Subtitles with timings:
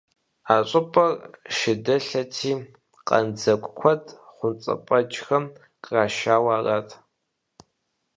[0.53, 1.11] А щӏыпӏэр
[1.57, 2.51] шэдылъэти,
[3.07, 4.03] къандзэгу куэд
[4.35, 5.45] хъумпӀэцӀэджхэм
[5.83, 6.89] кърашауэ арат.